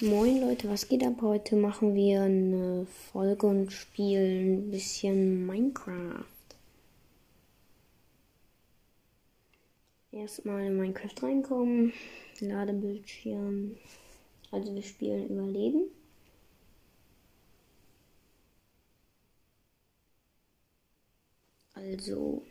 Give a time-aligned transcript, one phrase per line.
[0.00, 1.22] Moin Leute, was geht ab?
[1.22, 6.24] Heute machen wir eine Folge und spielen ein bisschen Minecraft.
[10.10, 11.92] Erstmal in Minecraft reinkommen,
[12.40, 13.76] Ladebildschirm.
[14.50, 15.84] Also wir spielen Überleben.
[21.74, 22.42] Also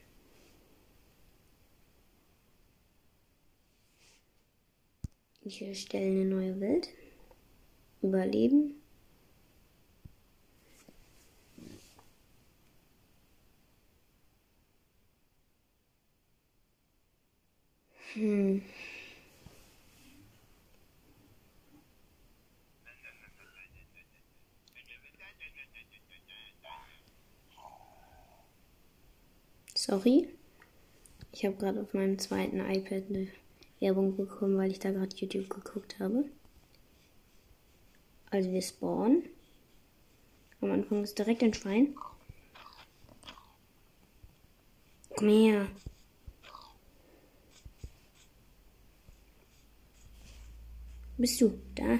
[5.41, 6.88] ich erstelle eine neue Welt
[8.03, 8.75] überleben.
[18.13, 18.62] Hm.
[29.76, 30.29] Sorry.
[31.31, 33.27] Ich habe gerade auf meinem zweiten iPad eine
[33.79, 36.26] Werbung bekommen, weil ich da gerade YouTube geguckt habe.
[38.34, 39.30] Also wir spawnen.
[40.60, 41.96] Am Anfang ist direkt ein Schwein.
[45.16, 45.68] Komm her.
[51.16, 51.99] Bist du da?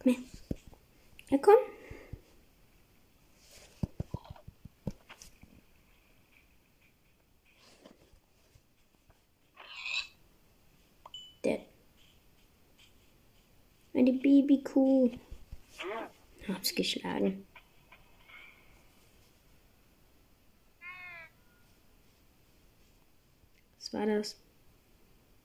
[0.00, 0.22] Komm her.
[1.30, 1.71] Ja, komm.
[14.02, 15.12] Eine Babykuh.
[16.48, 17.46] Hab's geschlagen.
[23.78, 24.40] Was war das?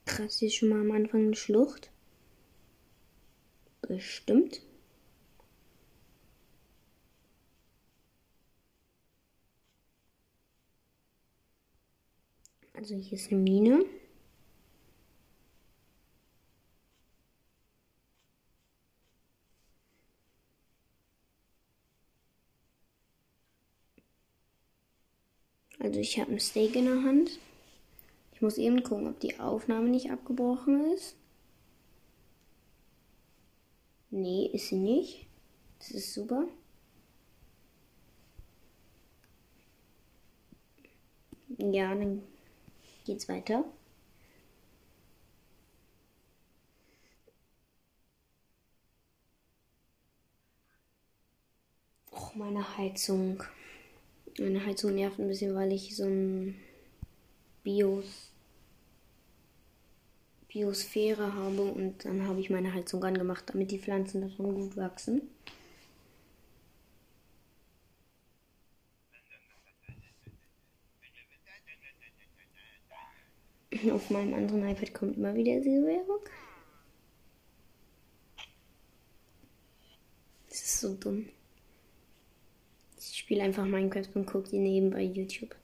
[0.06, 1.92] Krass, hier schon mal am Anfang eine Schlucht.
[3.82, 4.60] Bestimmt.
[12.72, 13.84] Also hier ist eine Mine.
[25.80, 27.38] Also ich habe ein Steak in der Hand.
[28.34, 31.16] Ich muss eben gucken, ob die Aufnahme nicht abgebrochen ist.
[34.10, 35.26] Nee, ist sie nicht.
[35.78, 36.44] Das ist super.
[41.58, 42.22] Ja, dann
[43.06, 43.64] geht's weiter.
[52.12, 53.42] Och, meine Heizung.
[54.38, 56.54] Meine Heizung nervt ein bisschen, weil ich so ein
[57.64, 58.30] Bios
[60.48, 65.22] Biosphäre habe und dann habe ich meine Heizung angemacht, damit die Pflanzen darin gut wachsen.
[73.92, 76.20] Auf meinem anderen iPad kommt immer wieder diese Werbung.
[80.48, 81.28] Das ist so dumm.
[83.28, 85.54] Spiele einfach Minecraft und gucke die nebenbei YouTube.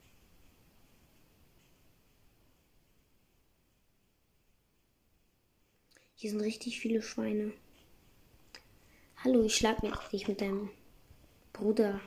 [6.15, 7.55] Hier sind richtig viele Schweine.
[9.17, 9.79] Hallo, ich schlag
[10.11, 10.69] dich mit deinem
[11.55, 12.03] Bruder.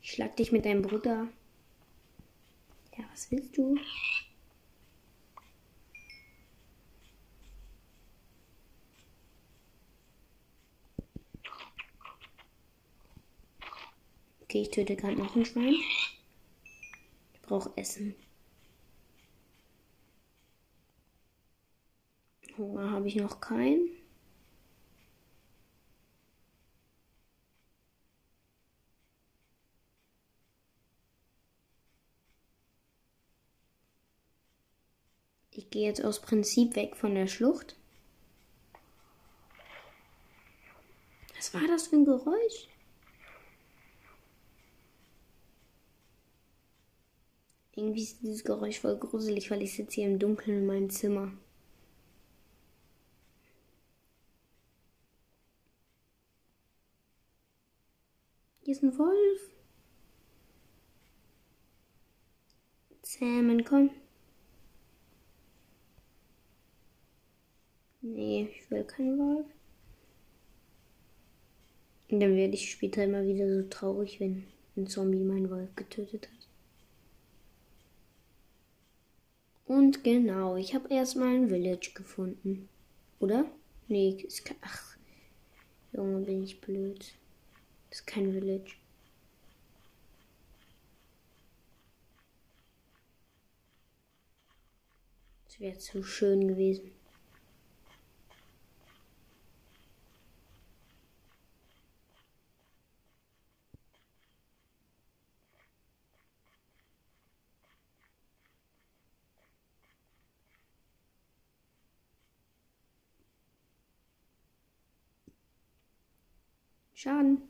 [0.00, 1.28] Ich schlag dich mit deinem Bruder.
[2.96, 3.76] Ja, was willst du?
[14.50, 15.76] Okay, ich töte gerade noch ein Schwein.
[17.34, 18.16] Ich brauche Essen.
[22.58, 23.90] Hunger habe ich noch keinen.
[35.52, 37.76] Ich gehe jetzt aus Prinzip weg von der Schlucht.
[41.36, 42.66] Was war das für ein Geräusch?
[47.80, 51.32] Irgendwie ist dieses Geräusch voll gruselig, weil ich sitze hier im Dunkeln in meinem Zimmer.
[58.62, 59.40] Hier ist ein Wolf.
[63.00, 63.90] Zähmen, komm.
[68.02, 69.46] Nee, ich will keinen Wolf.
[72.10, 74.44] Und dann werde ich später immer wieder so traurig, wenn
[74.76, 76.39] ein Zombie meinen Wolf getötet hat.
[79.70, 82.68] Und genau, ich habe erstmal ein Village gefunden.
[83.20, 83.48] Oder?
[83.86, 84.56] Nee, ist kein.
[84.62, 84.96] Ach,
[85.92, 87.14] Junge, bin ich blöd.
[87.88, 88.72] Ist kein Village.
[95.46, 96.90] Das wäre zu schön gewesen.
[117.02, 117.40] Schaden.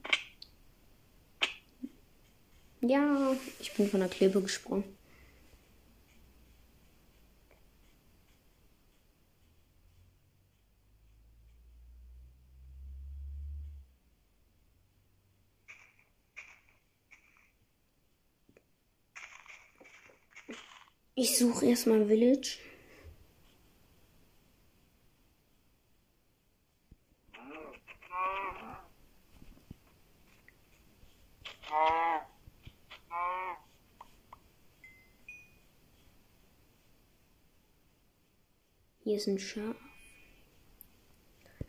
[2.82, 4.85] Ja, ich bin von der Klippe gesprungen.
[21.17, 22.61] Ich suche erstmal Village.
[39.02, 39.77] Hier ein Schaf.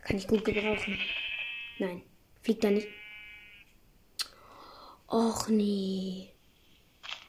[0.01, 0.97] Kann ich gut gebrauchen.
[1.79, 2.01] Nein,
[2.41, 2.87] fliegt da nicht.
[5.07, 6.29] Och nee.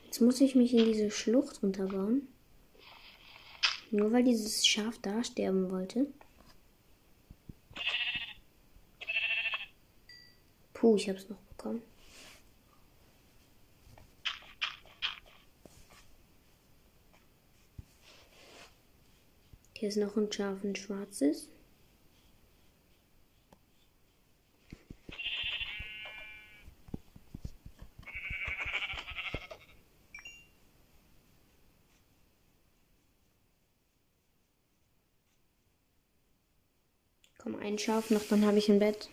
[0.05, 2.29] Jetzt muss ich mich in diese Schlucht runterbauen.
[3.91, 6.07] Nur weil dieses Schaf da sterben wollte.
[10.73, 11.83] Puh, ich hab's noch bekommen.
[19.83, 21.49] Hier ist noch ein Schaf, ein schwarzes.
[37.39, 39.11] Komm, ein Schaf noch, dann habe ich ein Bett.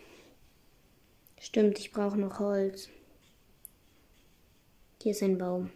[1.39, 2.89] Stimmt, ich brauche noch Holz.
[5.01, 5.71] Hier ist ein Baum.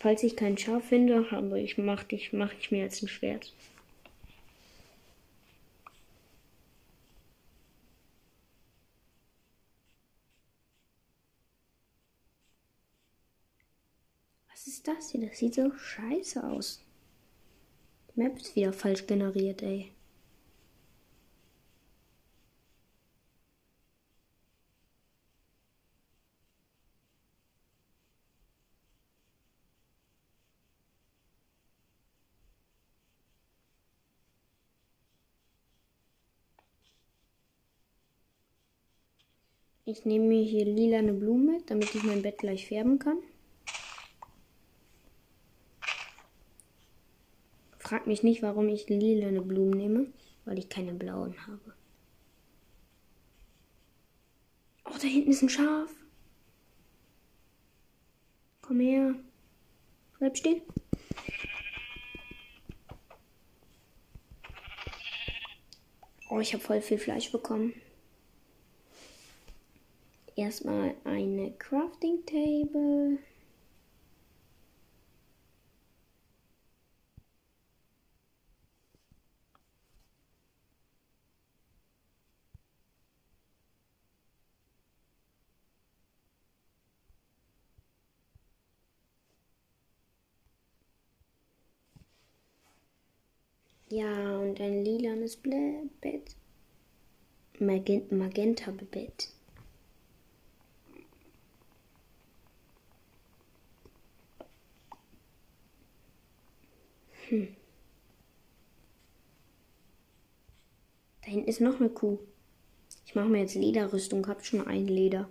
[0.00, 3.52] Falls ich kein Schaf finde, aber ich mache ich, mach ich mir jetzt ein Schwert.
[14.50, 15.28] Was ist das hier?
[15.28, 16.82] Das sieht so scheiße aus.
[18.14, 19.92] Map ist wieder falsch generiert, ey.
[39.84, 43.18] Ich nehme mir hier lila eine Blume mit, damit ich mein Bett gleich färben kann.
[47.90, 50.12] Frag mich nicht, warum ich lilane Blumen nehme,
[50.44, 51.74] weil ich keine blauen habe.
[54.84, 55.90] Oh, da hinten ist ein Schaf.
[58.62, 59.16] Komm her.
[60.18, 60.62] Bleib stehen.
[66.28, 67.74] Oh, ich habe voll viel Fleisch bekommen.
[70.40, 73.18] Erstmal eine Crafting Table.
[93.90, 95.36] Ja, und ein lilanes
[96.00, 96.34] Bett.
[97.60, 98.72] Magenta
[107.30, 107.46] Hm.
[111.22, 112.18] Da hinten ist noch eine Kuh.
[113.06, 115.28] Ich mache mir jetzt Lederrüstung, hab schon ein Leder.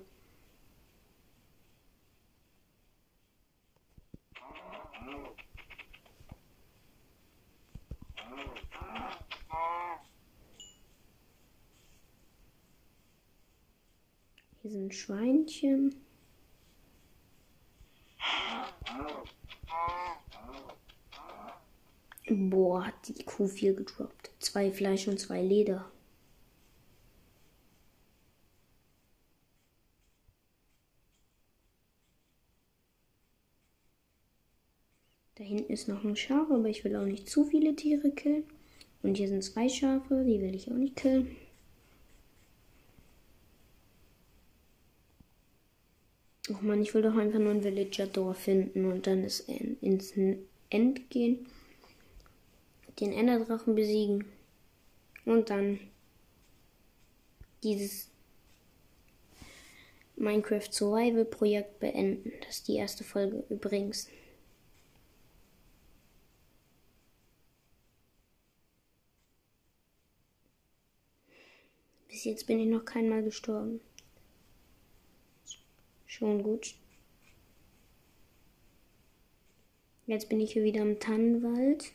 [14.61, 15.95] Hier sind Schweinchen.
[22.31, 24.31] Boah, hat die Kuh viel gedroppt.
[24.39, 25.89] Zwei Fleisch und zwei Leder.
[35.35, 38.43] Da hinten ist noch ein Schaf, aber ich will auch nicht zu viele Tiere killen.
[39.03, 41.33] Und hier sind zwei Schafe, die will ich auch nicht killen.
[46.49, 50.11] Och man, ich will doch einfach nur ein Villager-Dorf finden und dann ins
[50.69, 51.45] End gehen
[52.99, 54.25] den Enderdrachen besiegen
[55.25, 55.79] und dann
[57.63, 58.09] dieses
[60.15, 62.31] Minecraft Survival Projekt beenden.
[62.41, 64.09] Das ist die erste Folge übrigens.
[72.09, 73.79] Bis jetzt bin ich noch keinmal gestorben.
[76.05, 76.75] Schon gut.
[80.05, 81.93] Jetzt bin ich hier wieder im Tannenwald.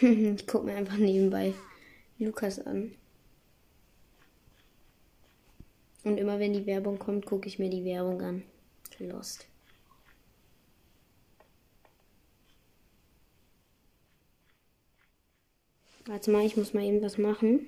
[0.36, 1.52] ich guck mir einfach nebenbei
[2.18, 2.92] Lukas an.
[6.04, 8.42] Und immer wenn die Werbung kommt, gucke ich mir die Werbung an.
[8.98, 9.46] Lost.
[16.06, 17.66] Warte mal, ich muss mal eben was machen.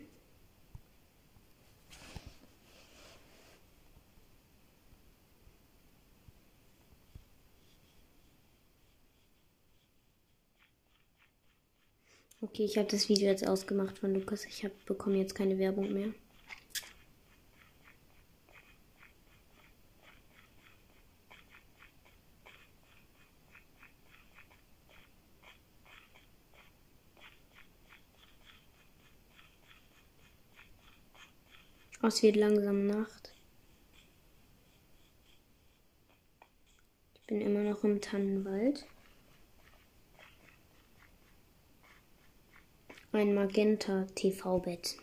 [12.63, 14.45] Okay, ich habe das Video jetzt ausgemacht von Lukas.
[14.45, 16.15] Ich hab, bekomme jetzt keine Werbung mehr.
[32.01, 33.35] Es wird langsam Nacht.
[37.15, 38.87] Ich bin immer noch im Tannenwald.
[43.15, 44.97] Ein Magenta TV-Bett.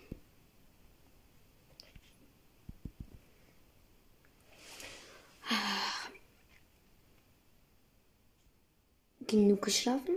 [9.27, 10.15] Genug geschlafen?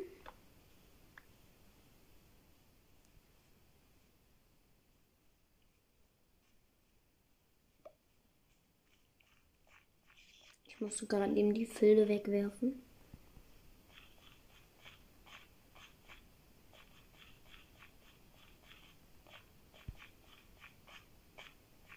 [10.66, 12.82] Ich muss sogar eben die Filde wegwerfen.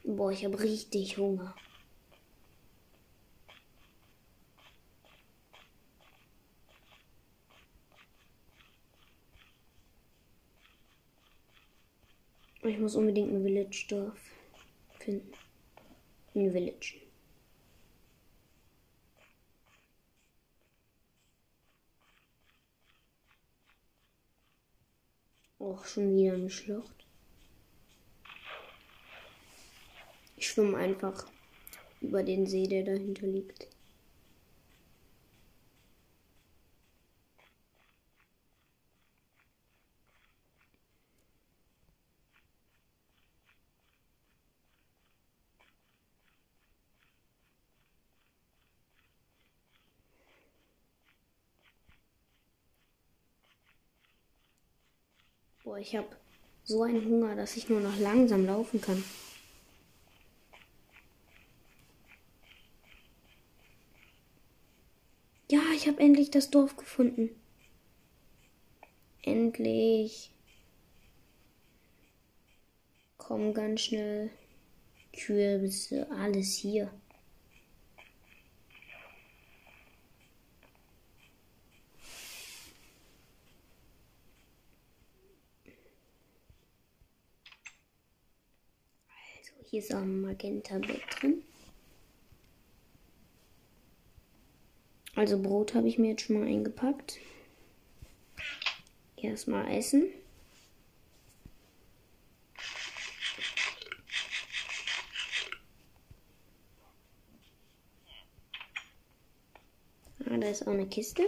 [0.08, 1.56] Boah, ich habe richtig Hunger.
[12.62, 14.20] Ich muss unbedingt ein Village-Dorf
[15.00, 15.32] finden.
[16.36, 17.02] Ein Village.
[25.58, 27.05] Auch schon wieder eine Schlucht.
[30.38, 31.26] Ich schwimme einfach
[32.02, 33.68] über den See, der dahinter liegt.
[55.66, 56.08] Boah, ich habe
[56.64, 59.04] so einen Hunger, dass ich nur noch langsam laufen kann.
[65.50, 67.30] Ja, ich habe endlich das Dorf gefunden.
[69.22, 70.32] Endlich.
[73.18, 74.30] Komm ganz schnell.
[75.12, 76.92] Kürbisse, alles hier.
[89.38, 91.44] Also, hier ist auch ein Magenta-Bett drin.
[95.16, 97.20] Also Brot habe ich mir jetzt schon mal eingepackt.
[99.16, 100.10] Erstmal essen.
[110.30, 111.24] Ah, da ist auch eine Kiste.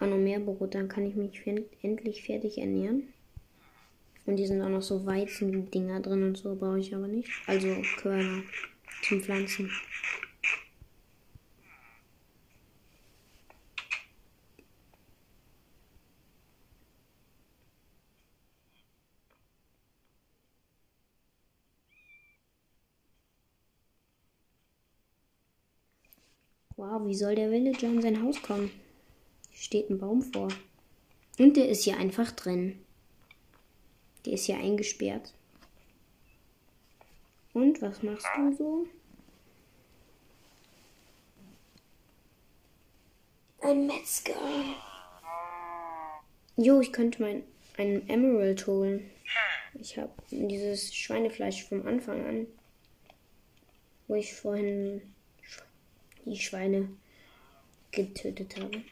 [0.00, 1.46] Auch noch mehr Brot, dann kann ich mich
[1.82, 3.12] endlich fertig ernähren.
[4.26, 7.30] Und die sind auch noch so Weizen-Dinger drin und so, brauche ich aber nicht.
[7.46, 8.42] Also Körner
[9.02, 9.70] zum Pflanzen.
[27.10, 28.70] Wie soll der Villager in sein Haus kommen?
[29.50, 30.46] Hier steht ein Baum vor.
[31.40, 32.78] Und der ist hier einfach drin.
[34.24, 35.34] Der ist hier eingesperrt.
[37.52, 38.86] Und was machst du so?
[43.60, 44.34] Ein Metzger.
[46.56, 47.42] Jo, ich könnte mein
[47.76, 49.10] einen Emerald holen.
[49.74, 52.46] Ich habe dieses Schweinefleisch vom Anfang an,
[54.06, 55.02] wo ich vorhin
[56.24, 56.88] die Schweine
[57.90, 58.82] getötet habe.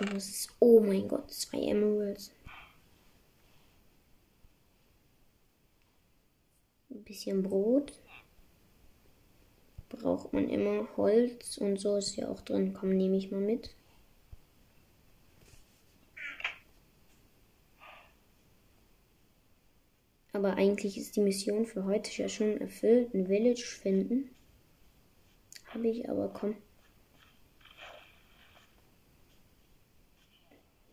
[0.00, 2.30] Und das ist, oh mein Gott, zwei Emeralds.
[6.90, 7.92] Ein bisschen Brot.
[9.88, 12.74] Braucht man immer Holz und so ist ja auch drin.
[12.74, 13.74] Komm, nehme ich mal mit.
[20.32, 23.12] Aber eigentlich ist die Mission für heute ja schon erfüllt.
[23.12, 24.30] Ein Village finden.
[25.72, 26.56] Habe ich, aber komm.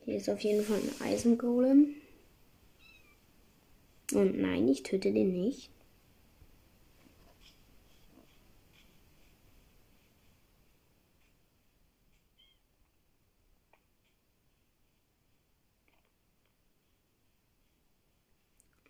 [0.05, 1.96] Hier ist auf jeden Fall ein Eisengolem.
[4.13, 5.72] Und nein, ich töte den nicht.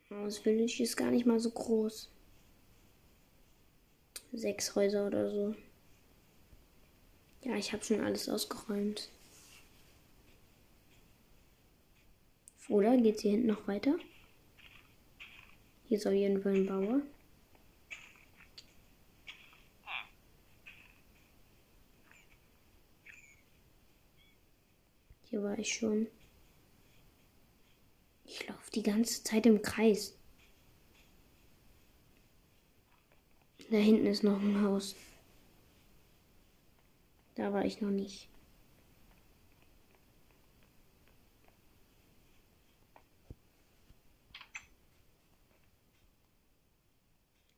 [0.10, 2.10] Das Village ist gar nicht mal so groß.
[4.34, 5.56] Sechs Häuser oder so.
[7.46, 9.08] Ja, ich habe schon alles ausgeräumt.
[12.70, 13.96] Oder geht hier hinten noch weiter?
[15.88, 17.02] Hier ist auf jeden Fall ein Bauer.
[25.30, 26.08] Hier war ich schon.
[28.24, 30.18] Ich laufe die ganze Zeit im Kreis.
[33.70, 34.96] Da hinten ist noch ein Haus.
[37.36, 38.30] Da war ich noch nicht.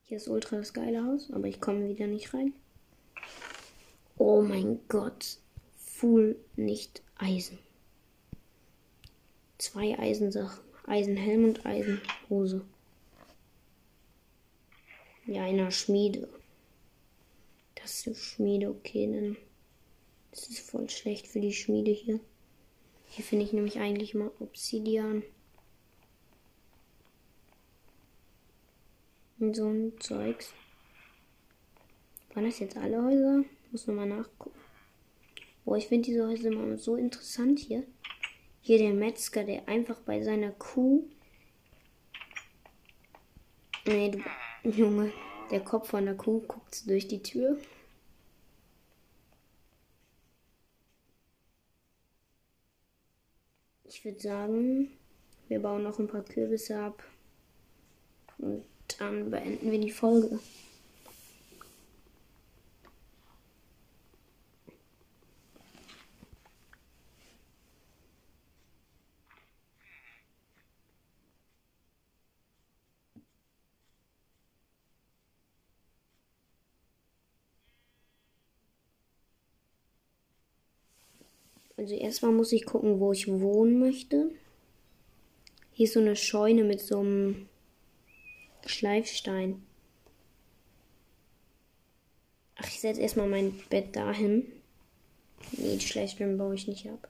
[0.05, 2.53] Hier ist ultra das geile Haus, aber ich komme wieder nicht rein.
[4.17, 5.38] Oh mein Gott.
[5.75, 7.60] Full nicht Eisen.
[9.57, 10.63] Zwei Eisensachen.
[10.86, 12.65] Eisenhelm und Eisenhose.
[15.25, 16.29] Ja, einer Schmiede.
[17.75, 19.38] Das ist Schmiede, okay, dann.
[20.38, 22.20] Das ist voll schlecht für die Schmiede hier.
[23.08, 25.24] Hier finde ich nämlich eigentlich mal Obsidian.
[29.39, 30.54] Und so ein Zeugs.
[32.36, 33.43] Waren das jetzt alle Häuser?
[33.71, 34.60] Muss nochmal nachgucken.
[35.65, 37.84] Boah, ich finde diese Häuser immer so interessant hier.
[38.62, 41.10] Hier der Metzger, der einfach bei seiner Kuh.
[43.88, 44.69] Nee, du.
[44.69, 45.12] Junge,
[45.50, 47.58] der Kopf von der Kuh guckt durch die Tür.
[53.97, 54.91] Ich würde sagen,
[55.47, 57.03] wir bauen noch ein paar Kürbisse ab.
[58.38, 58.63] Und
[58.99, 60.39] dann beenden wir die Folge.
[81.78, 84.32] Also erstmal muss ich gucken, wo ich wohnen möchte.
[85.72, 87.48] Hier ist so eine Scheune mit so einem
[88.66, 89.63] Schleifstein.
[92.56, 94.52] Ach, ich setze erstmal mein Bett dahin.
[95.52, 97.08] Nee, die Schleifsteine baue ich nicht ab.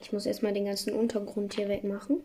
[0.00, 2.22] Ich muss erstmal den ganzen Untergrund hier wegmachen.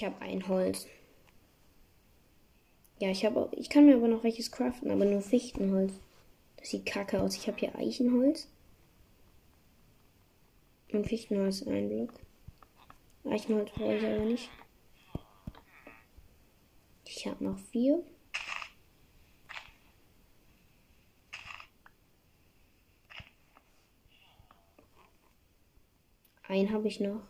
[0.00, 0.86] Ich habe ein Holz.
[3.00, 5.92] Ja, ich habe ich kann mir aber noch welches craften, aber nur Fichtenholz.
[6.56, 7.36] Das sieht kacke aus.
[7.36, 8.48] Ich habe hier Eichenholz.
[10.90, 12.14] Und Fichtenholz ein Block.
[13.24, 14.48] Eichenholz brauche ich aber nicht.
[17.04, 18.02] Ich habe noch vier.
[26.48, 27.20] Ein habe ich noch.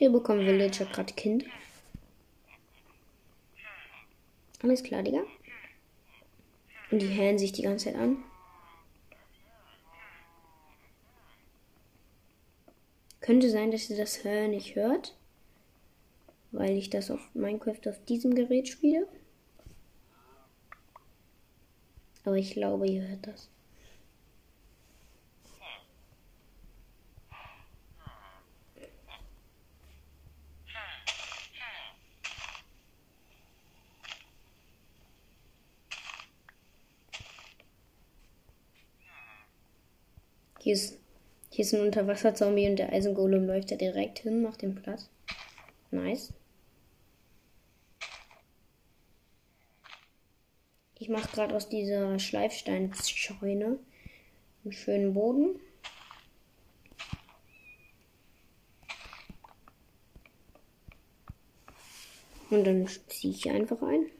[0.00, 1.44] Hier bekommen Villager gerade Kind.
[4.62, 5.24] Alles klar, Digga.
[6.90, 8.24] Und die hälen sich die ganze Zeit an.
[13.20, 15.14] Könnte sein, dass ihr das Hören nicht hört.
[16.50, 19.06] Weil ich das auf Minecraft auf diesem Gerät spiele.
[22.24, 23.50] Aber ich glaube, ihr hört das.
[40.62, 40.98] Hier ist,
[41.48, 45.08] hier ist ein Unterwasserzombie und der Eisengolem läuft da direkt hin, macht den Platz.
[45.90, 46.34] Nice.
[50.98, 53.78] Ich mache gerade aus dieser Schleifsteinscheune
[54.64, 55.58] einen schönen Boden.
[62.50, 64.10] Und dann ziehe ich hier einfach ein.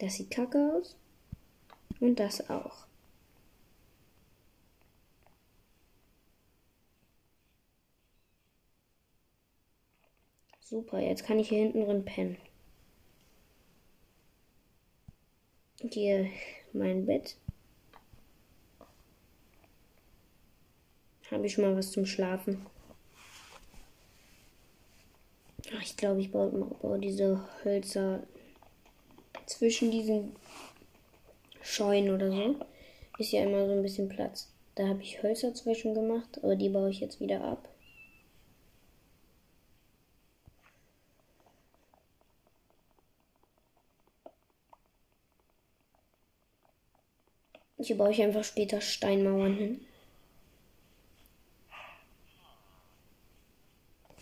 [0.00, 0.96] Das sieht kacke aus.
[2.00, 2.87] Und das auch.
[10.70, 12.36] Super, jetzt kann ich hier hinten drin pennen.
[15.80, 16.28] Hier
[16.74, 17.38] mein Bett.
[21.30, 22.66] Habe ich schon mal was zum Schlafen.
[25.74, 28.26] Ach, ich glaube, ich baue, baue diese Hölzer
[29.46, 30.36] zwischen diesen
[31.62, 32.56] Scheunen oder so.
[33.16, 34.52] Ist ja immer so ein bisschen Platz.
[34.74, 37.70] Da habe ich Hölzer zwischen gemacht, aber die baue ich jetzt wieder ab.
[47.80, 49.80] Hier baue ich einfach später Steinmauern hin.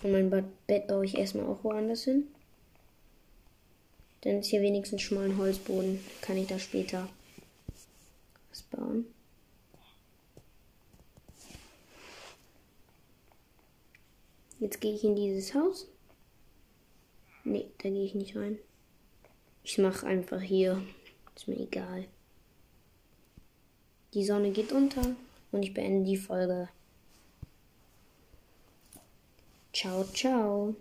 [0.03, 0.31] Und mein
[0.66, 2.29] Bett baue ich erstmal auch woanders hin.
[4.21, 6.01] Dann ist hier wenigstens schon mal ein Holzboden.
[6.21, 7.09] Kann ich da später
[8.51, 9.07] was bauen.
[14.59, 15.87] Jetzt gehe ich in dieses Haus.
[17.45, 18.59] Nee, da gehe ich nicht rein.
[19.62, 20.83] Ich mache einfach hier.
[21.35, 22.07] Ist mir egal.
[24.16, 25.14] Die Sonne geht unter
[25.52, 26.70] und ich beende die Folge.
[29.74, 30.74] Ciao, ciao.